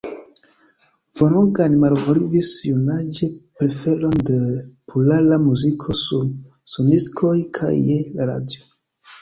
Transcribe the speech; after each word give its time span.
Vaughan 1.17 1.75
malvolvis 1.83 2.49
junaĝe 2.69 3.29
preferon 3.59 4.15
de 4.31 4.39
populara 4.95 5.39
muziko 5.45 5.99
sur 6.03 6.27
sondiskoj 6.77 7.37
kaj 7.61 7.73
je 7.93 8.03
la 8.19 8.33
radio. 8.35 8.67